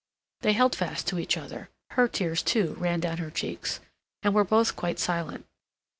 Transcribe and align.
They 0.39 0.53
held 0.53 0.75
fast 0.75 1.05
to 1.09 1.19
each 1.19 1.37
other; 1.37 1.69
her 1.91 2.07
tears, 2.07 2.41
too, 2.41 2.73
ran 2.79 3.01
down 3.01 3.17
her 3.19 3.29
cheeks; 3.29 3.81
and 4.23 4.33
were 4.33 4.43
both 4.43 4.75
quite 4.75 4.97
silent. 4.97 5.45